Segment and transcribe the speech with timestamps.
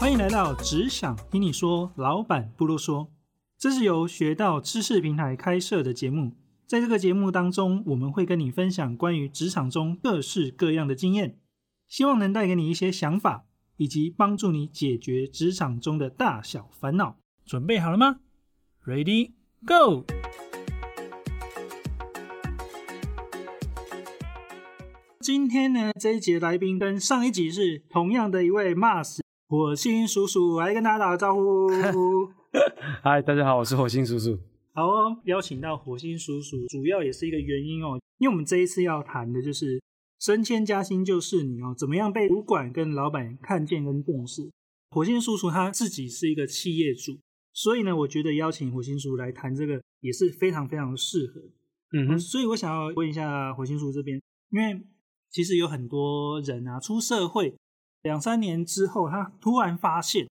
[0.00, 3.08] 欢迎来到只想听你说，老板不啰嗦。
[3.58, 6.36] 这是由学到知识平台开设的节目，
[6.68, 11.40] 在这个节目当中，我们会跟你分享关于职场中各式各样的经验，
[11.88, 17.16] 希望能带给你一些想法，以及帮助你解决职场中的大小烦恼。
[17.44, 18.20] 准备好了吗
[18.86, 19.32] ？Ready
[19.66, 20.04] Go！
[25.20, 29.18] 今天呢，这一节来宾跟上一集是同样的一位 Mars
[29.50, 31.68] 火星叔叔，来跟大家打个招呼。
[33.02, 34.38] 嗨，大家好，我是火星叔叔。
[34.74, 39.80] 好哦，邀请到火星叔叔，主要也是一个原因哦，因为我们这一次要谈的就是
[40.20, 44.50] 升迁加薪就是你哦，怎么样被主管跟老板看见跟重视。
[44.90, 47.18] 火星叔叔他自己是一个企业主，
[47.54, 51.40] 所以呢，我觉得邀请火星叔来谈这个也是非常非常适合。
[51.94, 54.20] 嗯哼，所以我想要问一下火星叔这边，
[54.50, 54.78] 因为
[55.30, 57.54] 其实有很多人啊，出社会
[58.02, 60.28] 两三年之后，他突然发现，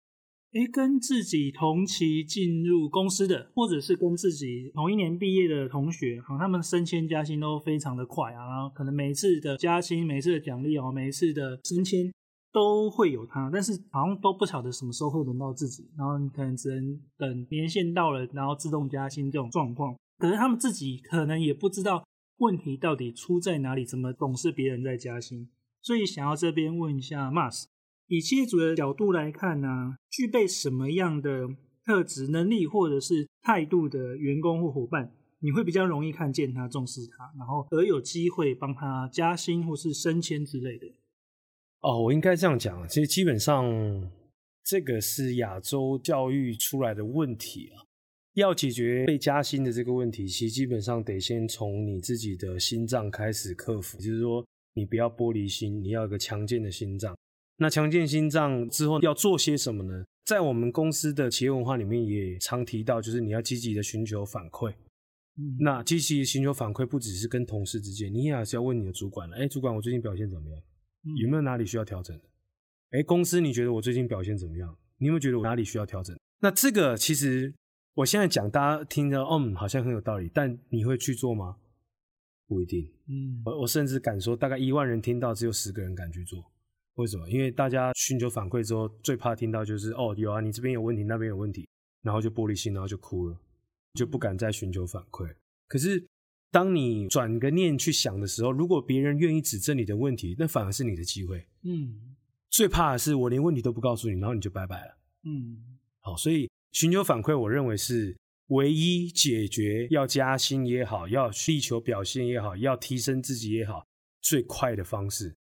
[0.53, 12.11] 诶，跟自己同期进入公司的，或者是跟自己同一年毕业的同学，好，他们升迁加薪都非常的快啊，然后可能每次的加薪、每次的奖励哦、每次的升迁
[12.53, 19.95] 都会有他，但是好像都不晓得什么时候会轮到自己，然后你可能只能等年限到了，然后自动加薪这种状况。
[20.17, 22.03] 可是他们自己可能也不知道
[22.37, 25.47] 问题到底出在哪里，怎么总是别人在加薪，
[25.87, 27.63] 所以想要这边问一下，Mas，
[28.07, 31.47] 以企业主的角度来看呢、具备什么样的
[31.85, 40.87] 特质、能力或者是态度的员工或伙伴，你会比较容易看见他、重视他，然后而有机会帮他加薪或是升迁之类的。
[41.79, 43.63] 哦，我应该这样讲啊，其实基本上
[44.65, 47.87] 这个是亚洲教育出来的问题啊。
[48.33, 54.45] 要解决被加薪的这个问题，其实基本上得先从你自己的心脏开始克服，就是说
[54.77, 57.17] 你不要玻璃心，你要有个强健的心脏。
[57.57, 60.05] 那强健心脏之后要做些什么呢？
[60.25, 64.71] 在我们公司的企业文化里面也常提到，就是你要积极的寻求反馈。
[65.39, 69.37] 嗯，那积极地寻求反馈，不只是跟同事之间，你也还是要问你的主管了。
[69.37, 70.61] 哎，主管，我最近表现怎么样？
[71.21, 72.23] 有没有哪里需要调整的？
[72.91, 74.77] 哎，公司你觉得我最近表现怎么样？
[74.99, 76.15] 你有没有觉得我哪里需要调整？
[76.41, 77.53] 那这个其实
[77.95, 81.55] 我现在讲，大家听着，嗯，好像很有道理，但你会去做吗？
[82.47, 82.89] 不一定。
[83.07, 86.43] 嗯我我甚至敢说，大概一万人听到，只有十个人敢去做。
[86.95, 87.29] 为什么？
[87.29, 91.67] 因为大家寻求反馈之后，最怕听到就是哦，有啊，你这边有问题，那边有问题，
[92.01, 93.37] 然后就玻璃心，然后就哭了，
[93.93, 95.31] 就不敢再寻求反馈。
[95.67, 96.03] 可是，
[96.49, 101.45] 当你转个念去想的时候，如果别人愿意指正你的问题，那反而是你的机会。
[101.63, 102.15] 嗯
[102.49, 104.97] 最怕的是我连问题都不告诉你，然后你就拜拜了。
[105.23, 108.15] 嗯好，所以寻求反馈，我认为是
[108.47, 113.85] 唯一解决要加薪也好，要力求表现也好，要提升自己也好，
[114.21, 115.35] 最快的方式。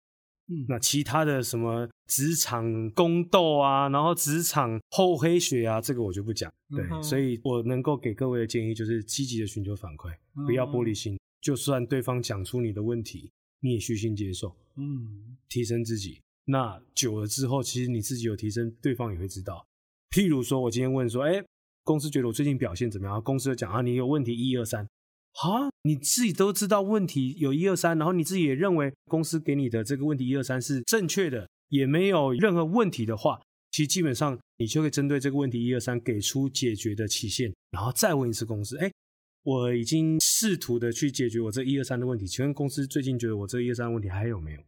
[0.46, 6.52] 嗯，那其他的什么职场宫斗啊，然后职场厚黑学啊，这个我就不讲。
[6.68, 10.14] 对，嗯所以我能够给各位的建议就是积极的寻求反馈，
[10.46, 11.18] 不要玻璃心。
[11.40, 16.20] 就算对方讲出你的问题，你也虚心接受，嗯提升自己。
[16.46, 19.66] 那久了之后，其实你自己有提升，对方也会知道。
[20.10, 21.42] 譬如说，我今天问说，哎，
[21.84, 23.22] 公司觉得我最近表现怎么样？
[23.22, 24.84] 公司就讲啊，你有问题一二三。
[25.42, 33.40] 啊，你自己都知道问题有一二三，然后你自己也认为公司给你的这个问题一二三是正确的，也没有任何问题的话，
[33.72, 38.88] 其实基本上你就会针对这个问题一二三给出解决的期限，然后再问一次公司，哎，
[39.42, 44.60] 我已经试图的去解决我这一二三的问题，请问公司最近觉得我这一二三问题还有没有？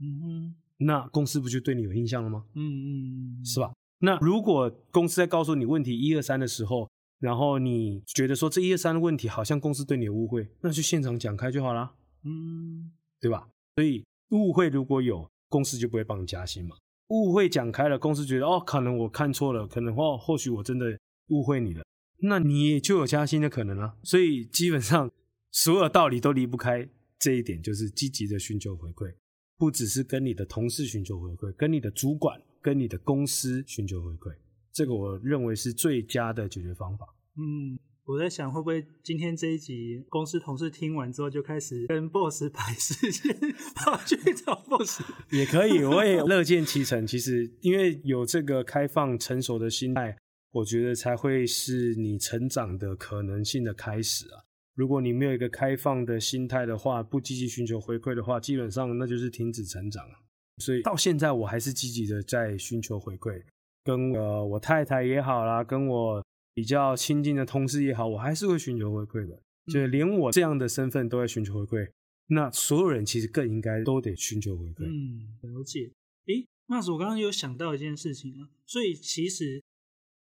[0.00, 2.44] 嗯嗯那公司不就对你有印象了吗？
[2.54, 3.72] 嗯嗯，是吧？
[3.98, 6.90] 那如果公司在告诉你问题一二三的时候，
[7.20, 11.94] 然后你觉得说这一二三的问题好像公司对你有误会，那就现场讲开就好啦，
[12.24, 13.48] 嗯对吧？
[13.76, 16.76] 所以误会如果有，公司就不会帮你加薪嘛。
[17.08, 21.84] 误会讲开了，公司觉得哦，可能我看错了，可能哦，或许我真的误会你了，
[22.18, 23.94] 那你也就有加薪的可能啊。
[24.02, 25.10] 所以基本上
[25.52, 26.88] 所有道理都离不开
[27.18, 29.14] 这一点，就是积极的寻求回馈，
[29.56, 34.34] 不只是跟你的同事寻求回馈，跟你的主管、跟你的公司寻求回馈，
[34.72, 37.06] 这个我认为是最佳的解决方法。
[37.36, 43.36] 嗯，我在想会不会今天这一集公司同事听完之后就开始跟 boss 排时间，
[43.76, 45.02] 跑去找 boss。
[45.30, 47.06] 也可以，我也乐见其成。
[47.06, 50.16] 其实，因为有这个开放、成熟的心态，
[50.50, 54.40] 我觉得才会是你成长的可能性的开始啊。
[54.74, 60.23] 如果你没有一个开放的心态的话，不积极寻求回馈的话，基本上那就是停止成长啊。
[60.58, 63.42] 所以到现在，我还是积极的在寻求回馈，
[63.82, 66.24] 跟呃我太太也好啦，跟我
[66.54, 69.40] 比较亲近的同事也好，我还是会寻求回馈的。
[69.66, 71.90] 就是连我这样的身份都在寻求回馈，
[72.26, 74.84] 那所有人其实更应该都得寻求回馈。
[74.84, 75.90] 嗯，了解。
[76.26, 79.62] 诶，那是我刚刚有想到一件事情啊，所以其实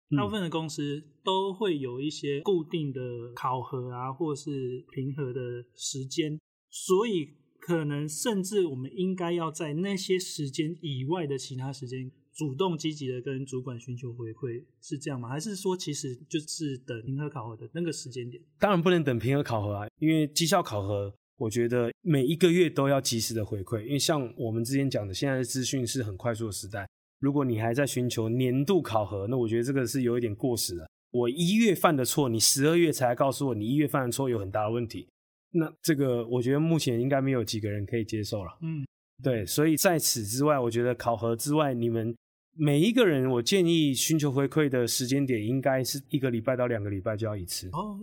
[0.10, 3.01] 嗯大部分的公司都会有一些固定的
[3.36, 6.39] 考核啊，或是评核的时间，
[6.69, 7.33] 所以
[7.65, 15.27] 可能甚至我们应该要在那些时间以外的其他时间，主动积极的跟主管寻求回馈，是这样吗？
[15.27, 18.39] 还是说其实就是等评核考核的那个时间点？
[18.59, 23.83] 当然不能等评核考核啊，因为绩效考核，我觉得每一个月都要及时的回馈。
[23.83, 26.88] 因为像我们之前讲的，现在的资讯是很快速的时代，
[27.19, 30.85] 如果你还在寻求年度考核，那我觉得这个是有一点过时了。
[31.09, 35.07] 我一月犯的错，你十二月才告诉我你一月犯的错有很大的问题，
[35.57, 38.51] 那这个我觉得目前应该没有几个人可以接受了。
[38.61, 38.85] 嗯，
[39.23, 42.13] 对，所以在此之外，我觉得考核之外，你们
[42.57, 47.69] 每一个人，我建议寻求回馈的时间点应该是一个礼拜到两个礼拜就要一次。
[47.69, 47.99] 哦，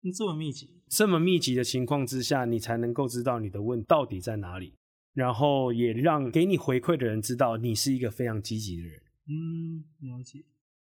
[0.00, 4.72] 你这么密集，这么密集的情况之下，你才能够知道你的问到底在哪里，
[5.12, 9.02] 然后也让给你回馈的人知道你是一个非常积极的人。
[9.28, 10.40] 嗯，了解。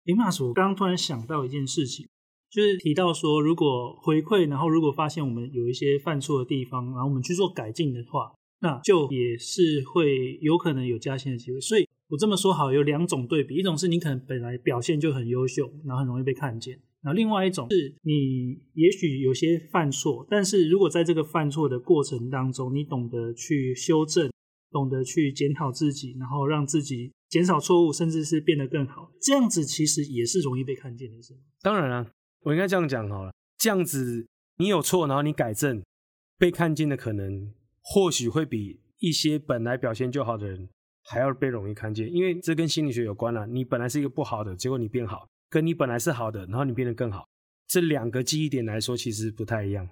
[0.05, 2.07] 诶，马叔，我刚刚突然想到一件事情，
[2.53, 11.59] 就是提到说，如果回馈，然后如果发现我们有一些犯错的地方，然后我们去做改进的话，那就也是会有可能有加薪的机会。
[11.59, 16.79] 所以我这么说好，有两种对比，一种是你可能本来表现就很优秀，然后很容易被看见。
[17.01, 24.31] 然后另外一种是你也许有些犯错，但是如果在这个犯错的过程当中，你懂得去修正，
[24.71, 31.39] 懂得去检讨自己，然后让自己减少错误，甚至是变得更好，这样子其实也是容易被看见的，是吗？
[31.61, 32.11] 当然啊，
[32.43, 35.83] 我应该这样讲好了，这样子你有错，然后你改正，
[36.37, 40.69] 被看见的可能或许会比一些本来表现就好的人
[41.03, 47.27] 还要被容易看见，因为这跟心理学有关了、你本来是一个不好的，结果你变好，跟你本来是好的，然后你变得更好，
[47.67, 49.85] 这两个记忆点来说其实不太一样。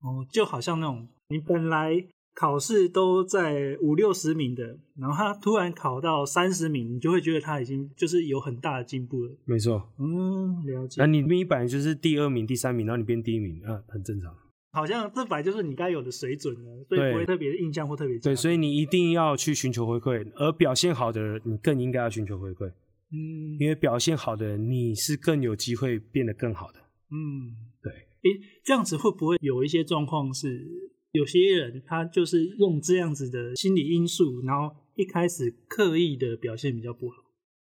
[0.00, 2.04] 哦，就好像那种你本来
[2.38, 9.36] 考试都在五六十名的，然后他突然考到三十名，你就会觉得他已经就是有很大的进步了。
[9.44, 11.06] 没错，嗯，了解那。
[11.08, 14.32] 你你本来就是第二名、第三名，然后你变第一名，啊，很正常。
[14.70, 22.68] 好像这本来就是你该有的水准了，所以不会特别印象或特别对，所以以你一定要去寻求回馈，而表现好的人，你更应该要寻求回馈，
[23.10, 26.78] 嗯因为表现好的人，你是更有机会变得更好的。
[27.10, 30.64] 嗯，对，诶，这样子会不会有一些状况是，
[31.12, 37.16] 有些人他就是用这样子的心理因素，然后一开始刻意的表现比较不好，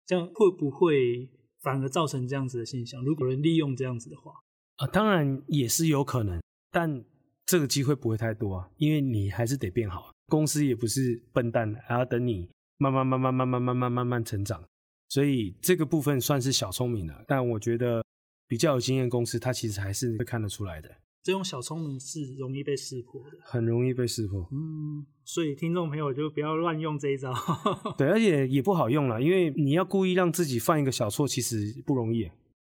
[0.06, 1.28] 这样会不会
[1.60, 3.02] 反而造成这样子的现象？
[3.04, 4.32] 如果人利用这样子的话，
[4.76, 6.40] 啊，当然也是有可能，
[6.70, 7.04] 但
[7.46, 12.48] 这个机会不会太多啊，因为你还是得变好，公司也不是笨蛋，还要等你
[12.78, 14.62] 慢慢慢慢慢慢慢慢慢慢成长，
[15.08, 17.24] 所以这个部分算是小聪明了。
[17.26, 18.04] 但我觉得
[18.46, 20.90] 比较有经验公司，它其实还是会看得出来的，
[21.24, 23.38] 这种小聪明是容易被识破的。
[23.40, 24.46] 很容易被识破。
[24.52, 27.32] 嗯，所以听众朋友就不要乱用这一招。
[27.96, 32.30] 对，而且也不好用了，因为你要故意让自己犯一个小错，其实不容易。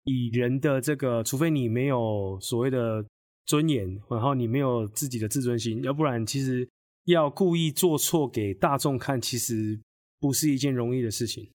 [0.04, 3.04] 以人的这个，除非你没有所谓的
[3.46, 6.68] 尊严，然后你没有自己的自尊心，要不然其实
[7.06, 9.80] 要故意做错给大众看，其实
[10.20, 11.50] 不是一件容易的事情。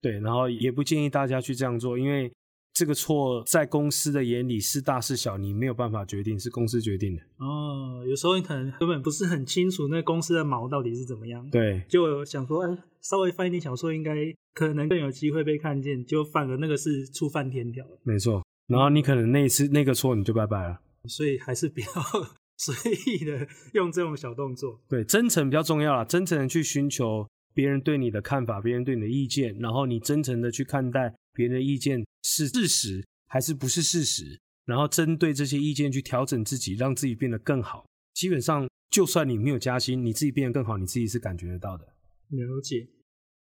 [0.00, 2.32] 对，然后也不建议大家去这样做，因为
[2.74, 7.22] 这个错在公司的眼里是大是小，你没有办法决定，是公司决定的。
[7.38, 14.14] 哦，有时候你可能根本不是很清楚那公司的毛到底是怎么样，对，就想说，哎，稍微犯一点小错，应该
[14.54, 18.42] 可能更有机会被看见，就反而那个是触犯天条了，没错。
[18.68, 20.80] 然后你可能那一次那个错你就拜拜了。
[21.08, 21.86] 所以还是不要
[22.56, 22.74] 随
[23.06, 24.80] 意的用这种小动作。
[24.88, 37.84] 对，真诚比较重要啦，真诚的去寻求别人对你的看法，别人对你的意见，然后你真诚的去看待别人的意见是事实还是不是事实，然后针对这些意见去调整自己，让自己变得更好。
[38.14, 41.84] 基本上，就算你没有加薪，你自己变得更好，你自己是感觉得到的。
[42.28, 42.88] 了解。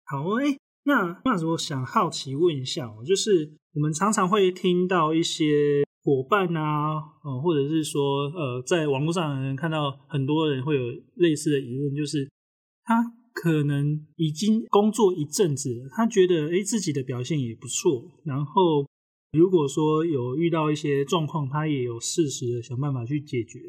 [0.04, 10.82] 好，哎，那那我想好奇问一下，就是我们常常会听到一些伙伴啊，呃，或者是说，呃，在网络上的人看到很多人会有
[11.16, 12.30] 类似的疑问，就是
[12.84, 13.02] 他
[13.42, 18.86] 可能已经工作一阵子了，他觉得哎自己的表现也不错，然后
[19.32, 23.60] 如果说有遇到一些状况，他也有适时的想办法去解决，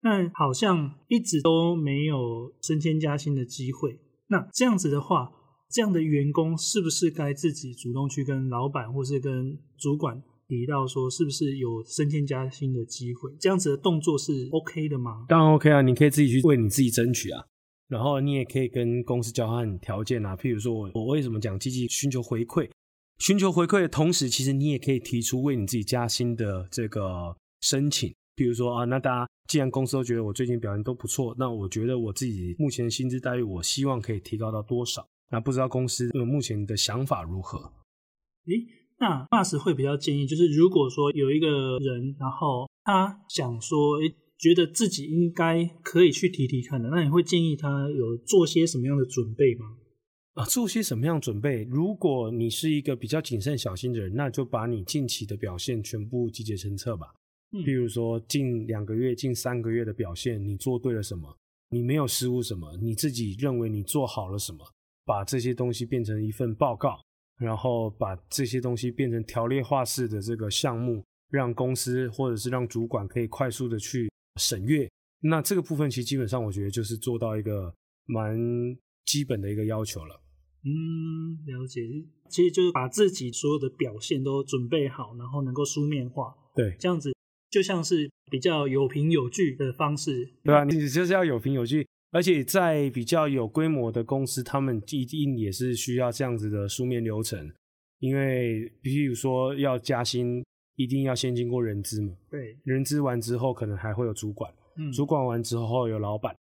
[0.00, 3.98] 但好像一直都没有升迁加薪的机会。
[4.28, 5.32] 那这样子的话，
[5.70, 13.34] 这样的员工是不是该自己主动去跟老板或是跟主管提到说，是不是有升迁加薪的机会？
[13.40, 15.24] 这样子的动作是 OK 的吗？
[15.28, 17.44] 当然 OK 啊，你可以自己去为你自己争取啊。
[17.88, 22.70] 然后你也可以跟公司交换条件啊，譬如说我我为什么讲积极寻求回馈？
[23.18, 28.14] 寻求回馈的同时，其实你也可以提出为你自己加薪的这个申请。
[28.36, 35.04] 比如说啊，那大家既然公司都觉得我最近表现都不错，那我觉得我自己目前的薪资待遇，我希望可以提高到多少？
[35.30, 37.58] 那不知道公司目前的想法如何？
[38.46, 38.64] 诶，
[39.00, 49.76] 那 Mas 会比较建议，就是如果说有一个人，然后他想说，诶，觉得自己应该可以去提提看的，那你会建议他有做些什么样的准备吗？
[50.34, 51.64] 啊，做些什么样准备？
[51.64, 57.08] 如果你是一个比较谨慎小心的人，那就把你近期的表现全部集结成册吧。
[57.50, 61.36] 嗯比如说近两个月、近三个月的表现，你做对了什么？
[61.70, 62.76] 你没有失误什么？
[62.80, 64.64] 你自己认为你做好了什么？
[65.04, 67.00] 把这些东西变成一份报告，
[67.40, 74.88] 然后把这些东西变成条列化式的这个项目，让公司或者是让主管可以快速的去审阅。
[75.20, 77.74] 那这个部分其实基本上我觉得就是做到一个
[78.06, 78.38] 蛮
[79.04, 80.22] 基本的一个要求了。
[80.64, 81.80] 嗯，了解，
[82.28, 87.12] 其实就是把自己所有的表现都准备好，然后能够书面化，对，这样子
[87.48, 90.28] 就像是比较有凭有据的方式。
[90.42, 97.50] 对啊，你就是要有凭有据，而且在比较有规模的公司，他们一定也是需要这样子的书面流程，
[98.00, 100.44] 因为比如说要加薪，
[100.78, 106.32] 一定要先经过人资嘛，对，人资完之后可能还会有主管，嗯，主管完之后有老板，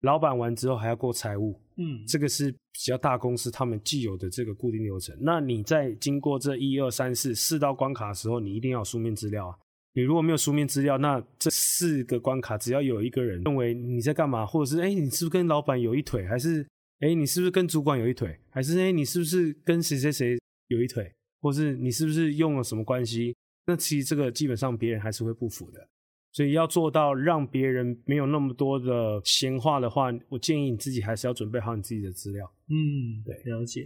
[0.00, 5.14] 老板完之后还要过财务，嗯，这个是比较大公司他们既有的这个固定流程。
[5.20, 9.54] 那你在经过这一二三四四道关卡的时候，你一定要有书面资料啊。
[9.92, 16.66] 你如果没有书面资料，那这四个关卡只要有一个人认为你在干嘛，或者是哎你是不是跟老板有一腿，还是
[17.00, 23.36] 哎你是不是跟主管有一腿，还是哎你是不是跟谁谁谁有一腿，或是你是不是用了什么关系？
[23.66, 25.88] 那其实这个基本上别人还是会不服的。
[26.34, 32.50] 所以要做到让别人没有那么多的闲话的话，我建议你自己还是要准备好你自己的资料。
[32.68, 33.82] 嗯，对了解。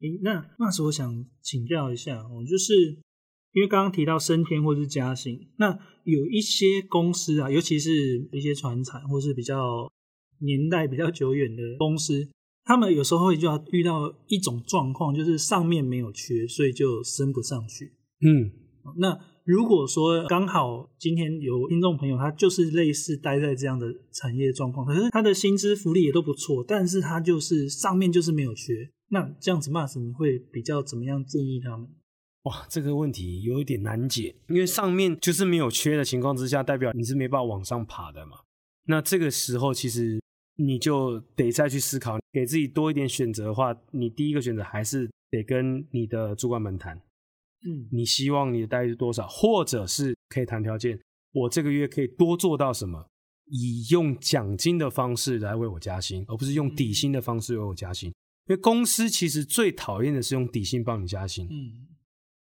[0.00, 2.74] 诶，那那时候我想请教一下，哦，就是
[3.52, 9.88] 因为刚刚提到升迁或是加薪，那有一些公司啊，尤其是一些传产或是比较
[10.40, 12.28] 年代比较久远的公司，
[12.64, 17.92] 他们有时候会就要遇到一种状况，就是上面没有缺，所以就升不上去。
[18.20, 18.50] 嗯，
[18.96, 31.88] 那如果说刚好今天有听众朋友，他就是类似待在这样的产业状况，可是他的薪资福利也都不错，但是他就是上面就是没有缺，那这样子 Mars 你会比较怎么样建议他们？
[32.44, 38.38] 哇，这个问题有一点难解，因为上面就是没有缺的情况之下，代表你是没办法往上爬的嘛。
[38.86, 40.18] 那这个时候其实
[40.56, 46.98] 你就得再去思考，给自己多一点选择的话，你第一个选择还是得跟你的主管们谈，
[47.66, 50.98] 嗯你希望你的待遇是多少，或者是可以谈条件，
[51.32, 53.08] 我这个月可以多做到什么，
[53.46, 58.08] 以用奖金的方式来为我加薪，而不是用底薪的方式为我加薪。
[58.46, 61.88] 因为公司其实最讨厌的是用底薪帮你加薪，嗯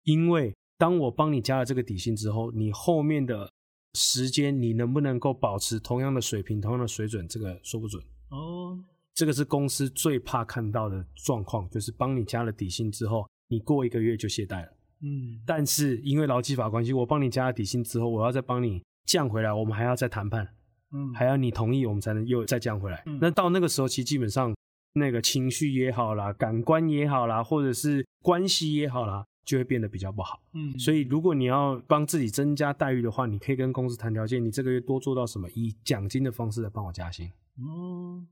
[0.05, 3.51] 因为当我帮你加了这个底薪之后，你后面的
[3.95, 8.03] 时间你能不能够保持同样的水平、同样的水准，这个说不准。
[8.31, 8.79] 哦
[9.15, 14.76] 这个是公司最怕看到的状况，就是帮你加了底薪之后，你过一个月就懈怠了。
[15.07, 20.49] 嗯但是因为劳基法关系，我帮你加了底薪之后，我要再帮你降回来，我们还要再谈判，
[20.93, 23.03] 嗯还要你同意，我们才能又再降回来。
[23.07, 24.55] 嗯那到那个时候，其实基本上
[24.95, 30.41] 那个情绪也好啦，感官也好啦，或者是关系也好啦，就会变得比较不好。
[30.55, 37.31] 嗯，所以如果你要帮自己增加待遇的话，你可以跟公司谈条件，你这个月多做到什么，以奖金的方式来帮我加薪。
[37.59, 38.25] 哦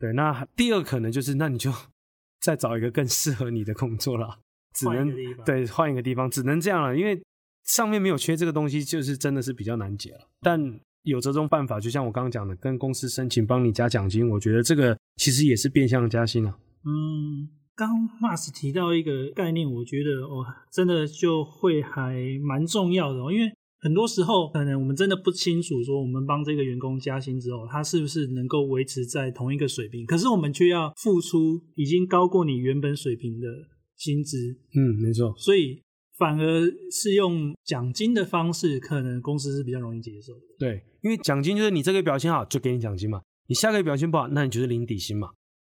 [0.00, 1.72] 对，那第二可能就是，那你就
[2.40, 4.40] 再找一个更适合你的工作了，
[4.74, 5.14] 只能
[5.44, 7.20] 对换一个地方，只能这样了，因为
[7.64, 10.28] 上面没有缺这个东西，就是真的是比较难解了。
[10.40, 10.60] 但
[11.02, 16.56] 有这种办法，就像我刚刚讲的，跟公司申请帮你加奖金，我觉得这个其实也是变相的加薪啊。
[16.84, 17.90] 嗯，刚
[18.20, 33.46] Mars 提到一个概念，我觉得哦，真的就会还蛮重要的、哦，因为很多时候可能我们真的不清楚，说我们帮这个员工加薪之后，他是不是能够维持在同一个水平，可是我们却要付出已经高过你原本水平的
[33.96, 35.82] 薪资，嗯，没错，所以
[36.16, 40.40] 反而是用奖金的方式，可能公司是比较容易接受的。
[40.58, 45.28] 对，因为奖金就是你这个表现好就给你奖金嘛，你下个月表现不好，那你就是零底薪嘛。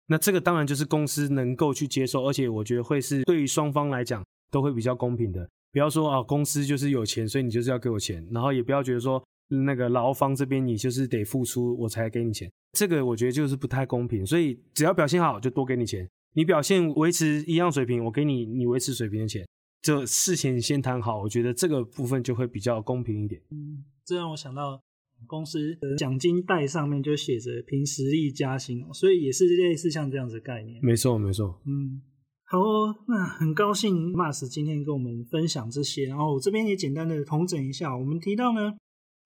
[0.08, 5.50] 那这个当然就是公司能够去接受，而且我觉得会是对于双方来讲都会比较公平的。
[5.72, 14.26] 不要说啊，公司就是有钱，所以你就是要给我钱，然后也不要觉得说那个劳方这边你就是得付出我才给你钱，这个我觉得就是不太公平。
[14.26, 19.48] 所以只要表现好就多给你钱，你表现维持一样水平，我给你你维持水平的钱。
[19.82, 23.42] 这事前先谈好，我觉得这个部分就会比较公平一点。
[23.52, 24.80] 嗯这让我想到
[25.26, 30.78] 公司的奖金袋上面就写着“凭实力加薪”哦，所以也是类似像这样子的概念。
[30.84, 31.60] 没错，没错。
[31.66, 32.02] 嗯，
[32.44, 38.74] 好哦，那很高兴 Mars 今天跟我们分享这些，然后我这边也简单的统整一下，我们提到呢，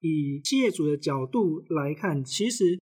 [0.01, 2.79] 以企业主的角度来看，其实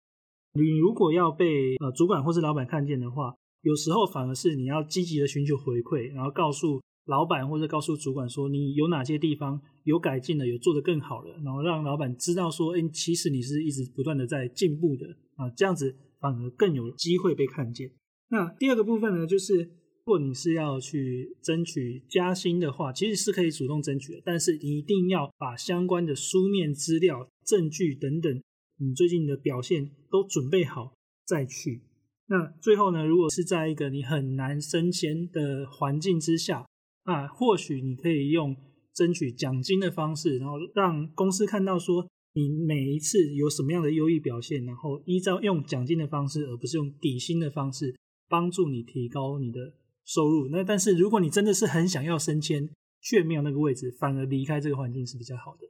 [0.53, 17.91] 你如果要被呃主管或是老板看见的话，有时候反而是你要积极的寻求回馈，然后告诉老板或者告诉主管说你有哪些地方有改进了，有做得更好了，然后让老板知道说，哎，其实你是一直不断的在进步的啊，这样子反而更有机会被看见。
[18.29, 19.69] 那第二个部分呢，就是如
[20.05, 28.41] 果你是要去争取加薪的话，其实是可以主动争取的，但是一定要把相关的书面资料、证据等等，
[28.77, 30.93] 你最近的表现都准备好
[31.25, 31.81] 再去。
[32.27, 36.65] 那最后呢，如果是在一个你很难升迁的环境之下，
[37.03, 38.55] 啊，或许你可以用
[38.93, 47.95] 争取奖金的方式，然后让公司看到说你每一次有什么样的优异表现，然后依照用奖金的方式，而不是用底薪的方式。
[48.27, 50.47] 帮助你提高你的收入。
[50.47, 52.67] 那但是如果你真的是很想要升迁，
[52.99, 55.67] 却没有那个位置，反而离开这个环境是比较好的。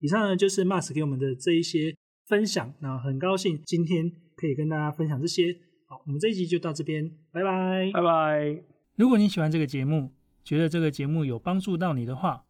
[0.00, 1.94] 以上呢就是 Mas 给我们的这一些
[2.28, 2.72] 分享。
[2.80, 5.54] 那很高兴今天可以跟大家分享这些。
[5.92, 8.62] 好，我们这一集就到这边，拜拜，拜拜。
[8.96, 10.10] 如果你喜欢这个节目，
[10.42, 12.44] 觉得这个节目有帮助到你的话，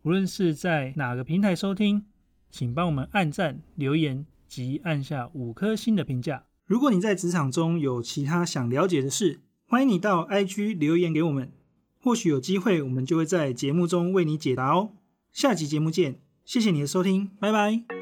[0.00, 2.06] 无论是在哪个平台收听，
[2.50, 6.46] 请帮我们按赞、留言及按下五颗星的评价。
[6.64, 11.52] 如果你在职场中有其他想了解的事，欢迎你到 IG 留言给我们，
[12.00, 14.92] 或许有机会我们就会在节目中为你解答哦。
[15.34, 17.95] 下集节目见，谢谢你的收听，拜拜。